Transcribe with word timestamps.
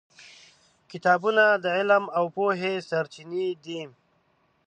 کتابونه 0.91 1.43
د 1.63 1.65
علم 1.77 2.03
او 2.17 2.25
پوهې 2.35 2.73
سرچینې 2.89 3.47
دي. 3.63 3.81